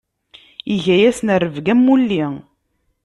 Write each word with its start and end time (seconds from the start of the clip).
Iga-asen 0.73 1.29
rebg 1.43 1.65
am 1.73 1.81
wulli. 1.87 2.23